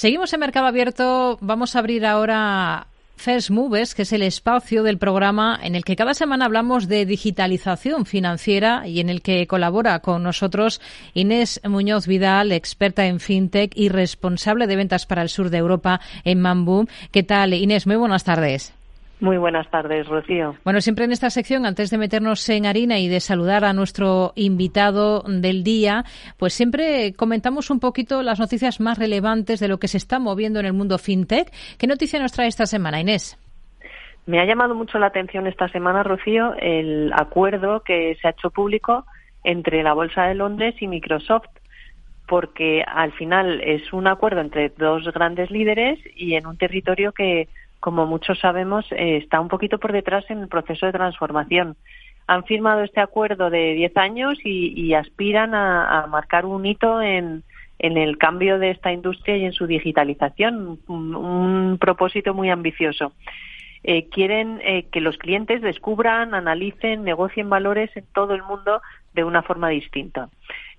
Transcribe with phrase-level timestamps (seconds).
[0.00, 1.36] Seguimos en Mercado Abierto.
[1.42, 5.94] Vamos a abrir ahora First Moves, que es el espacio del programa en el que
[5.94, 10.80] cada semana hablamos de digitalización financiera y en el que colabora con nosotros
[11.12, 16.00] Inés Muñoz Vidal, experta en fintech y responsable de ventas para el sur de Europa
[16.24, 16.86] en Mambu.
[17.12, 17.86] ¿Qué tal, Inés?
[17.86, 18.72] Muy buenas tardes.
[19.20, 20.56] Muy buenas tardes, Rocío.
[20.64, 24.32] Bueno, siempre en esta sección, antes de meternos en harina y de saludar a nuestro
[24.34, 26.04] invitado del día,
[26.38, 30.58] pues siempre comentamos un poquito las noticias más relevantes de lo que se está moviendo
[30.58, 31.48] en el mundo fintech.
[31.78, 33.38] ¿Qué noticia nos trae esta semana, Inés?
[34.24, 38.50] Me ha llamado mucho la atención esta semana, Rocío, el acuerdo que se ha hecho
[38.50, 39.04] público
[39.44, 41.48] entre la Bolsa de Londres y Microsoft
[42.30, 47.48] porque al final es un acuerdo entre dos grandes líderes y en un territorio que
[47.80, 51.76] como muchos sabemos, eh, está un poquito por detrás en el proceso de transformación.
[52.26, 57.42] Han firmado este acuerdo de 10 años y, aspiran a, marcar un hito en,
[57.78, 63.14] el cambio de esta industria y en su digitalización, un, propósito muy ambicioso.
[63.82, 68.82] Eh, quieren eh, que los clientes descubran, analicen, negocien valores en todo el mundo
[69.14, 70.28] de una forma distinta.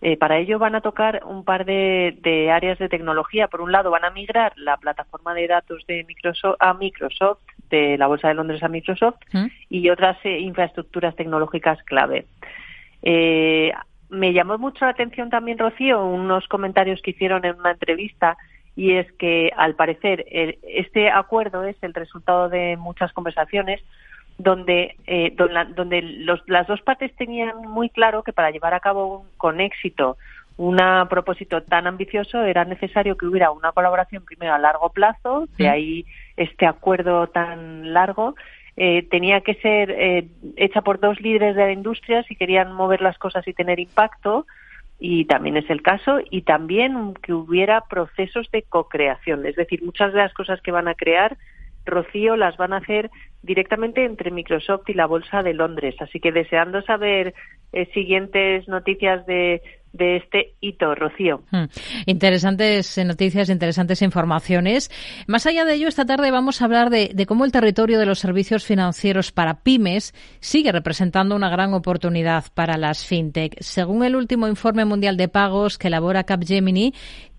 [0.03, 3.47] Eh, para ello van a tocar un par de, áreas de tecnología.
[3.47, 7.97] Por un lado, van a migrar la plataforma de datos de Microsoft a Microsoft, de
[7.97, 9.45] la Bolsa de Londres a Microsoft, ¿Mm?
[9.69, 12.25] y otras eh, infraestructuras tecnológicas clave.
[13.03, 13.71] Eh,
[14.09, 18.37] me llamó mucho la atención también, Rocío, unos comentarios que hicieron en una entrevista
[18.75, 20.25] y es que, al parecer,
[20.63, 23.81] este acuerdo es el resultado de muchas conversaciones
[24.43, 26.01] donde, eh, donde
[26.47, 30.17] las dos partes tenían muy claro que para llevar a cabo con éxito
[30.57, 30.77] un
[31.09, 36.05] propósito tan ambicioso era necesario que hubiera una colaboración primero a largo plazo, de ahí
[36.37, 38.35] este acuerdo tan largo,
[38.77, 43.01] eh, tenía que ser eh, hecha por dos líderes de la industria si querían mover
[43.01, 44.45] las cosas y tener impacto,
[44.99, 50.13] y también es el caso, y también que hubiera procesos de co-creación, es decir, muchas
[50.13, 51.37] de las cosas que van a crear
[51.85, 53.09] Rocío las van a hacer
[53.41, 55.95] directamente entre Microsoft y la Bolsa de Londres.
[55.99, 57.33] Así que deseando saber
[57.73, 59.61] eh, siguientes noticias de,
[59.93, 61.41] de este hito, Rocío.
[61.51, 61.65] Hmm.
[62.05, 64.89] Interesantes eh, noticias, interesantes informaciones.
[65.27, 68.05] Más allá de ello, esta tarde vamos a hablar de, de, cómo el territorio de
[68.05, 73.55] los servicios financieros para pymes sigue representando una gran oportunidad para las fintech.
[73.59, 76.93] Según el último informe mundial de pagos que elabora Capgemini,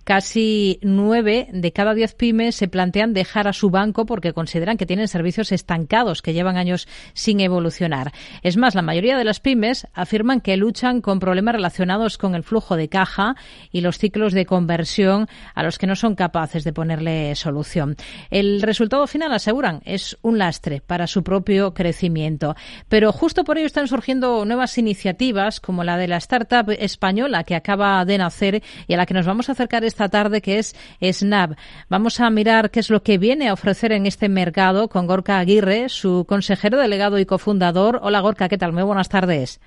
[0.05, 4.87] Casi nueve de cada diez pymes se plantean dejar a su banco porque consideran que
[4.87, 8.13] tienen servicios estancados que llevan años sin evolucionar.
[8.43, 12.43] Es más, la mayoría de las pymes afirman que luchan con problemas relacionados con el
[12.43, 13.37] flujo de caja
[13.71, 17.97] y los ciclos de conversión a los que no son capaces de ponerle solución.
[18.31, 22.57] El resultado final, aseguran, es un lastre para su propio crecimiento.
[22.89, 27.55] Pero justo por ello están surgiendo nuevas iniciativas como la de la startup española que
[27.55, 30.75] acaba de nacer y a la que nos vamos a acercar esta tarde, que es
[31.00, 31.53] Snap.
[31.88, 35.38] Vamos a mirar qué es lo que viene a ofrecer en este mercado con Gorka
[35.38, 38.00] Aguirre, su consejero delegado y cofundador.
[38.03, 38.72] Hola Gorka, ¿qué tal?
[38.72, 39.60] Muy buenas tardes.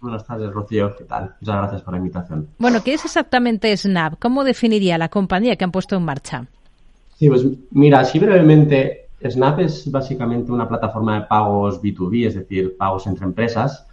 [0.00, 0.96] Buenas tardes, Rocío.
[0.96, 1.34] ¿Qué tal?
[1.40, 2.48] Muchas gracias por la invitación.
[2.58, 4.14] Bueno, ¿qué es exactamente Snap?
[4.18, 6.46] ¿Cómo definiría la compañía que han puesto en marcha?
[7.16, 12.76] Sí, pues mira, así brevemente, Snap es básicamente una plataforma de pagos B2B, es decir,
[12.76, 13.86] pagos entre empresas,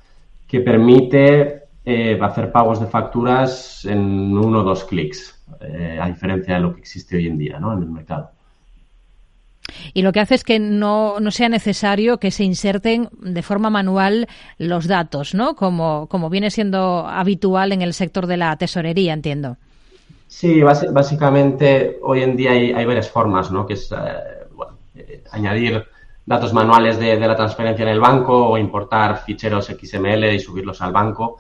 [0.48, 5.42] que permite eh, hacer pagos de facturas en uno o dos clics.
[5.62, 7.72] Eh, a diferencia de lo que existe hoy en día ¿no?
[7.72, 8.32] en el mercado.
[9.94, 13.70] Y lo que hace es que no, no, sea necesario que se inserten de forma
[13.70, 14.28] manual
[14.58, 15.56] los datos, ¿no?
[15.56, 19.56] Como, como viene siendo habitual en el sector de la tesorería, entiendo.
[20.28, 23.66] Sí, básicamente hoy en día hay, varias formas, ¿no?
[23.66, 23.96] Que es, eh,
[24.54, 25.86] bueno, eh, añadir
[26.26, 30.82] datos manuales de, de, la transferencia en el banco o importar ficheros XML y subirlos
[30.82, 31.38] al banco.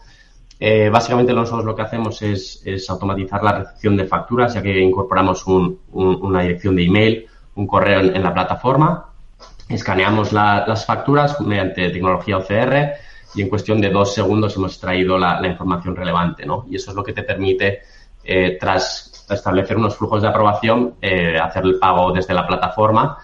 [0.59, 5.45] Eh, básicamente nosotros lo que hacemos es, automatizar la recepción de facturas, ya que incorporamos
[5.45, 9.06] una dirección de email, un correo en, la plataforma,
[9.69, 12.94] escaneamos las facturas mediante tecnología OCR
[13.35, 16.66] y en cuestión de dos segundos hemos extraído la, información relevante, ¿no?
[16.69, 17.81] Y eso es lo que te permite,
[18.23, 23.17] eh, tras establecer unos flujos de aprobación, eh, hacer el pago desde la plataforma,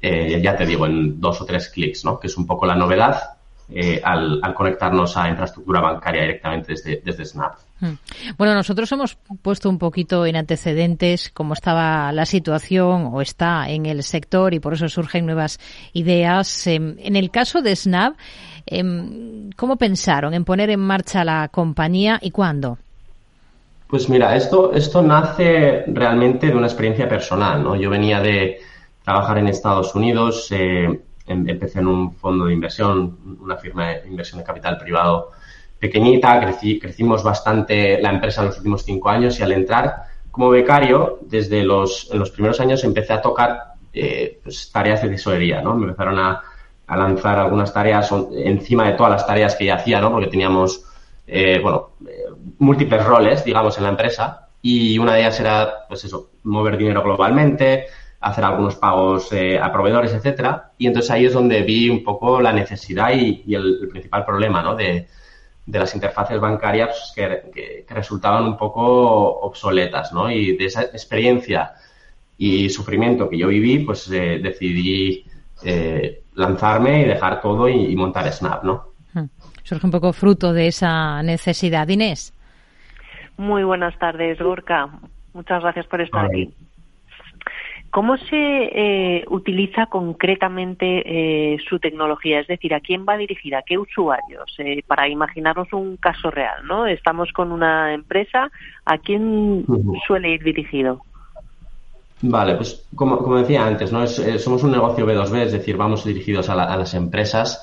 [0.00, 2.18] ya te digo, en dos o tres clics, ¿no?
[2.18, 3.38] Que es un poco la novedad
[3.70, 6.74] eh, al, conectarnos a infraestructura bancaria directamente
[7.04, 7.54] desde, Snap.
[7.80, 7.94] Hmm.
[8.36, 13.86] Bueno, nosotros hemos puesto un poquito en antecedentes cómo estaba la situación o está en
[13.86, 15.58] el sector y por eso surgen nuevas
[15.92, 16.66] ideas.
[16.66, 18.14] Em, en el caso de Snap,
[18.66, 22.78] em, ¿cómo pensaron en poner en marcha la compañía y cuándo?
[23.86, 27.76] Pues mira, esto, esto nace realmente de una experiencia personal, ¿no?
[27.76, 28.60] Yo venía de
[29.04, 34.08] trabajar en Estados Unidos, eh, Em, empecé en un fondo de inversión, una firma de
[34.08, 35.32] inversión de capital privado
[35.78, 36.40] pequeñita,
[36.80, 41.62] crecimos bastante la empresa en los últimos cinco años y al entrar como becario, desde
[41.62, 45.74] los, los primeros años empecé a tocar eh, pues, tareas de tesorería, ¿no?
[45.74, 46.40] Me empezaron a,
[46.86, 50.10] a, lanzar algunas tareas encima de todas las tareas que ya hacía, ¿no?
[50.10, 50.84] Porque teníamos,
[51.26, 52.24] eh, bueno, eh,
[52.58, 57.02] múltiples roles, digamos, en la empresa y una de ellas era, pues eso, mover dinero
[57.02, 57.86] globalmente,
[58.22, 60.70] hacer algunos pagos eh, a proveedores, etcétera.
[60.78, 64.24] Y entonces ahí es donde vi un poco la necesidad y, y el, el, principal
[64.24, 64.76] problema, ¿no?
[64.76, 65.08] De,
[65.66, 70.30] de las interfaces bancarias que, que, que, resultaban un poco obsoletas, ¿no?
[70.30, 71.72] Y de esa experiencia
[72.38, 75.24] y sufrimiento que yo viví, pues eh, decidí
[75.64, 78.84] eh, lanzarme y dejar todo y, y, montar Snap, ¿no?
[79.14, 79.26] Hmm.
[79.64, 81.88] Surge un poco fruto de esa necesidad.
[81.88, 82.32] Inés.
[83.36, 84.88] Muy buenas tardes, Gorka.
[85.34, 86.52] Muchas gracias por estar aquí.
[87.92, 92.40] ¿Cómo se eh, utiliza concretamente eh, su tecnología?
[92.40, 93.58] Es decir, ¿a quién va dirigida?
[93.58, 94.50] ¿A qué usuarios?
[94.56, 96.86] Eh, para imaginarnos un caso real, ¿no?
[96.86, 98.50] Estamos con una empresa,
[98.86, 99.66] ¿a quién
[100.06, 101.02] suele ir dirigido?
[102.22, 104.04] Vale, pues como, como decía antes, ¿no?
[104.04, 107.62] Es, eh, somos un negocio B2B, es decir, vamos dirigidos a, la, a, las empresas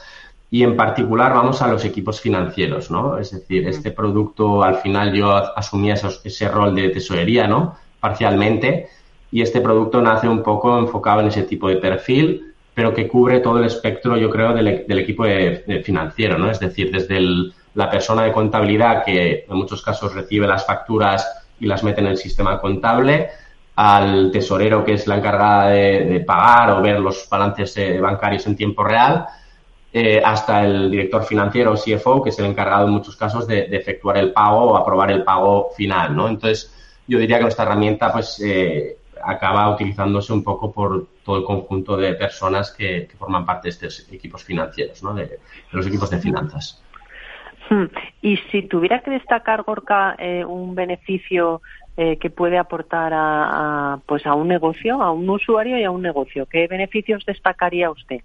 [0.52, 3.18] y en particular vamos a los equipos financieros, ¿no?
[3.18, 7.78] Es decir, este producto al final yo asumía esos, ese rol de tesorería, ¿no?
[8.00, 8.90] Parcialmente
[9.32, 13.40] y este producto nace un poco enfocado en ese tipo de perfil, pero que cubre
[13.40, 15.26] todo el espectro, yo creo, del, del equipo
[15.84, 16.50] financiero, ¿no?
[16.50, 21.46] Es decir, desde el, la persona de contabilidad que en muchos casos recibe las facturas
[21.60, 23.30] y las mete en el sistema contable,
[23.76, 28.56] al tesorero que es la encargada de, pagar o ver los balances eh, bancarios en
[28.56, 29.26] tiempo real,
[29.92, 33.68] eh, hasta el director financiero o CFO, que es el encargado en muchos casos de,
[33.68, 36.28] de, efectuar el pago o aprobar el pago final, ¿no?
[36.28, 36.74] Entonces,
[37.08, 41.98] yo diría que nuestra herramienta, pues, eh, acaba utilizándose un poco por todo el conjunto
[41.98, 45.14] de personas que, que forman parte de estos equipos financieros, ¿no?
[45.14, 45.40] de, de
[45.72, 46.84] los equipos de finanzas.
[47.70, 47.86] Hmm.
[48.22, 51.62] Y si tuviera que destacar, Gorka, eh, un beneficio
[51.98, 55.92] eh, que puede aportar a, a, pues a un negocio, a un usuario y a
[55.92, 58.22] un negocio, ¿qué beneficios destacaría usted?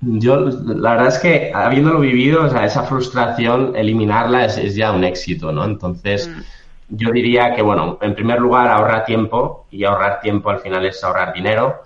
[0.00, 4.92] Yo, la verdad es que habiéndolo vivido, o sea, esa frustración, eliminarla es, es ya
[4.92, 5.64] un éxito, ¿no?
[5.64, 10.60] Entonces, mm yo diría que, bueno, en primer lugar, ahorra tiempo y ahorrar tiempo al
[10.60, 11.82] final es ahorrar dinero.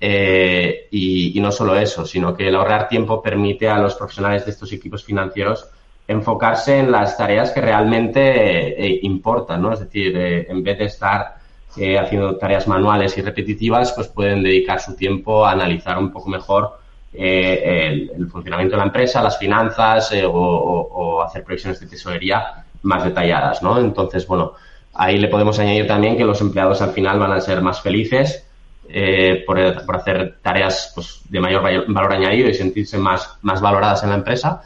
[0.00, 4.52] Eh, y, no solo eso, sino que el ahorrar tiempo permite a los profesionales de
[4.52, 5.68] estos equipos financieros
[6.06, 9.72] enfocarse en las tareas que realmente eh, importan, ¿no?
[9.72, 11.36] Es decir, eh, en vez de estar
[11.76, 16.30] eh, haciendo tareas manuales y repetitivas, pues pueden dedicar su tiempo a analizar un poco
[16.30, 16.78] mejor
[17.12, 23.04] eh, el, funcionamiento de la empresa, las finanzas o, o, hacer previsiones de tesorería más
[23.04, 23.78] detalladas, ¿no?
[23.78, 24.52] Entonces, bueno,
[24.94, 28.44] ahí le podemos añadir también que los empleados al final van a ser más felices
[28.88, 34.02] eh, por, por, hacer tareas pues, de mayor valor añadido y sentirse más, más valoradas
[34.02, 34.62] en la empresa.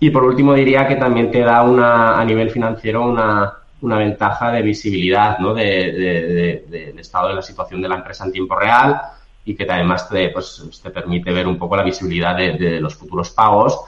[0.00, 3.52] Y por último diría que también te da una, a nivel financiero una,
[3.82, 5.54] una ventaja de visibilidad ¿no?
[5.54, 9.00] de, de, de, del estado de la situación de la empresa en tiempo real
[9.44, 13.30] y que además te, pues, te permite ver un poco la visibilidad de los futuros
[13.30, 13.80] pagos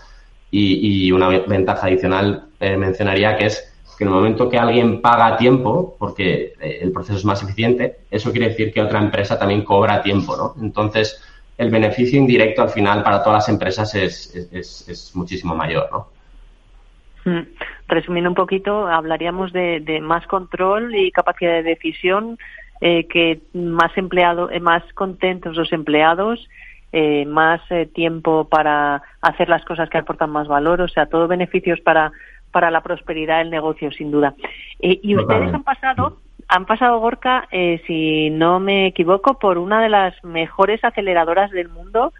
[0.50, 3.67] y, y una ventaja adicional eh, mencionaría que es
[3.97, 7.99] que en el momento que alguien paga tiempo, porque eh, el proceso es más eficiente,
[8.11, 10.55] eso quiere decir que otra empresa también cobra tiempo, ¿no?
[10.62, 11.23] Entonces,
[11.58, 16.06] el beneficio indirecto al final para todas las empresas es, es, es muchísimo mayor, ¿no?
[17.25, 17.46] Mm.
[17.88, 22.38] Resumiendo un poquito, hablaríamos de, de, más control y capacidad de decisión,
[22.81, 26.48] eh, que más empleado, más contentos los empleados,
[26.93, 31.29] eh, más eh, tiempo para hacer las cosas que aportan más valor, o sea, todo
[31.29, 32.13] beneficios para,
[32.51, 34.35] para la prosperidad del negocio, sin duda.
[34.81, 36.19] Eh, y ustedes han pasado,
[36.49, 41.69] han pasado, Gorka, eh, si no me equivoco, por una de las mejores aceleradoras del
[41.69, 42.13] mundo,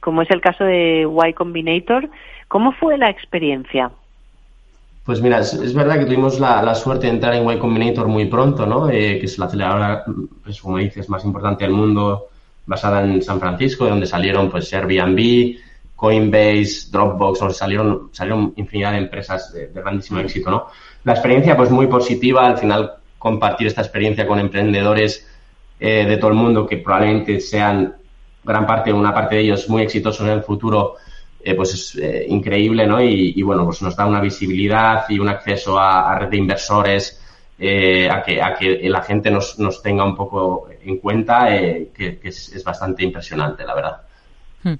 [0.00, 2.08] como es el caso de Y Combinator.
[2.48, 3.90] ¿Cómo fue la experiencia?
[5.04, 8.08] Pues mira, es, es verdad que tuvimos la, la, suerte de entrar en Y Combinator
[8.08, 8.88] muy pronto, ¿no?
[8.88, 10.04] Eh, que es la aceleradora,
[10.42, 12.28] pues, como dices, más importante del mundo
[12.66, 15.56] basada en San Francisco, de donde salieron pues Airbnb,
[15.96, 20.66] Coinbase, Dropbox, donde salieron, salieron infinidad de empresas de, de grandísimo éxito, ¿no?
[21.04, 25.26] La experiencia pues muy positiva, al final compartir esta experiencia con emprendedores
[25.80, 27.94] eh, de todo el mundo que probablemente sean
[28.44, 30.96] gran parte, una parte de ellos muy exitosos en el futuro,
[31.42, 33.02] eh, pues es eh, increíble, ¿no?
[33.02, 36.36] Y, y, bueno, pues nos da una visibilidad y un acceso a, a red de
[36.36, 37.23] inversores,
[37.66, 41.88] eh, a, que, a que la gente nos, nos tenga un poco en cuenta, eh,
[41.94, 43.96] que, es, bastante impresionante, la verdad.
[44.62, 44.74] Hmm.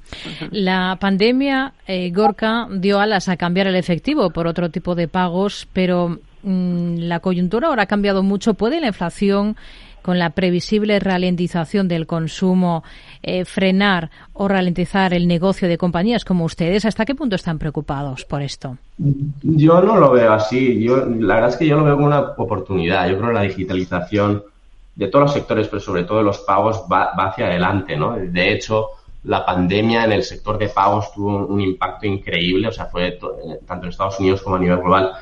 [0.50, 5.66] La pandemia, eh, Gorka, dio alas a cambiar el efectivo por otro tipo de pagos,
[5.72, 8.52] pero mmm, la coyuntura ahora ha cambiado mucho.
[8.52, 9.56] ¿Puede la inflación
[10.04, 12.84] con la previsible ralentización del consumo,
[13.22, 16.84] eh, frenar o ralentizar el negocio de compañías como ustedes?
[16.84, 18.76] ¿Hasta qué punto están preocupados por esto?
[19.42, 20.78] Yo no lo veo así.
[20.82, 23.08] Yo, la verdad es que yo lo veo como una oportunidad.
[23.08, 24.44] Yo creo que la digitalización
[24.94, 28.14] de todos los sectores, pero sobre todo de los pagos, va, hacia adelante, ¿no?
[28.14, 28.88] De hecho,
[29.24, 33.18] la pandemia en el sector de pagos tuvo un, impacto increíble, o sea, fue
[33.66, 35.12] tanto en Estados Unidos como a nivel global,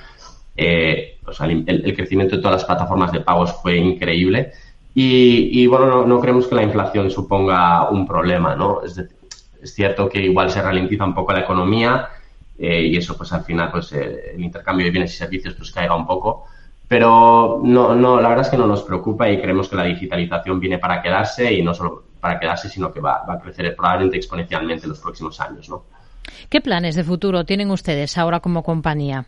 [0.57, 1.19] eh,
[1.67, 4.53] el, crecimiento de todas las plataformas de pagos fue increíble.
[4.95, 8.83] Y, bueno, no, creemos que la inflación suponga un problema, ¿no?
[8.83, 12.11] Es, es cierto que igual se ralentiza un poco la economía
[12.59, 15.73] eh, y eso, pues al final, pues eh, el intercambio de bienes y servicios pues
[15.73, 16.47] caiga un poco.
[16.87, 20.61] Pero no, no, la verdad es que no nos preocupa y creemos que la digitalización
[20.61, 24.85] viene para quedarse y no solo para quedarse, sino que va, a crecer probablemente exponencialmente
[24.85, 25.85] en los próximos años, ¿no?
[26.49, 29.27] ¿Qué planes de futuro tienen ustedes ahora como compañía?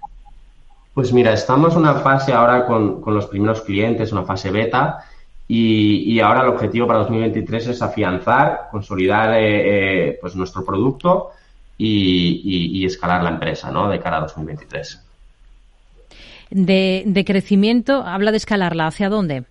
[0.92, 5.04] Pues mira, estamos en una fase ahora con, los primeros clientes, una fase beta,
[5.46, 11.30] y, ahora el objetivo para 2023 es afianzar, consolidar eh, eh, pues nuestro producto
[11.76, 13.88] y, y, escalar la empresa ¿no?
[13.88, 15.04] de cara a 2023
[16.54, 18.86] de, crecimiento, habla de escalarla.
[18.86, 19.44] ¿Hacia dónde?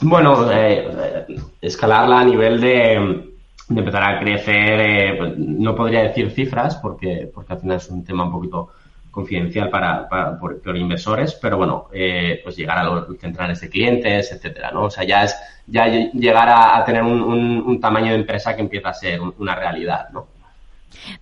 [0.00, 1.26] Bueno, eh,
[1.60, 3.32] escalarla a nivel de,
[3.68, 8.04] empezar a crecer, eh, pues, no podría decir cifras porque, porque al final es un
[8.04, 8.70] tema un poquito
[9.10, 14.70] confidencial para, por, inversores, pero bueno, eh, pues llegar a los centrales de clientes, etcétera,
[14.70, 14.84] ¿no?
[14.84, 15.36] O sea, ya es
[15.66, 20.08] ya llegar a, tener un, un, tamaño de empresa que empieza a ser una realidad,
[20.10, 20.26] ¿no?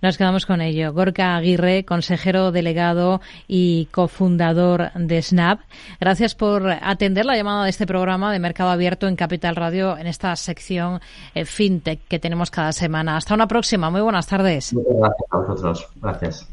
[0.01, 0.93] Nos quedamos con ello.
[0.93, 5.61] Gorka Aguirre, consejero delegado y cofundador de Snap.
[5.99, 10.07] Gracias por atender la llamada de este programa de Mercado Abierto en Capital Radio en
[10.07, 10.99] esta sección
[11.33, 13.17] eh, FinTech que tenemos cada semana.
[13.17, 13.89] Hasta una próxima.
[13.89, 14.73] Muy buenas tardes.
[14.73, 15.87] Muchas gracias a vosotros.
[16.01, 16.47] Gracias.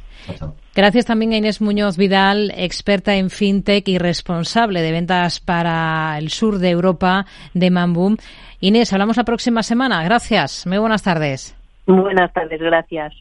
[0.75, 6.31] Gracias también a Inés Muñoz Vidal, experta en fintech y responsable de ventas para el
[6.31, 8.17] sur de Europa de Mamboom.
[8.61, 10.03] Inés, hablamos la próxima semana.
[10.05, 10.67] Gracias.
[10.67, 11.56] Muy buenas tardes.
[11.87, 13.14] Buenas tardes, gracias.